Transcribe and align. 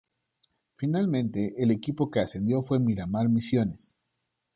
Finalmente 0.77 1.53
el 1.61 1.69
equipo 1.69 2.09
que 2.09 2.21
ascendió 2.21 2.63
fue 2.63 2.79
Miramar 2.79 3.29
Misiones. 3.29 3.99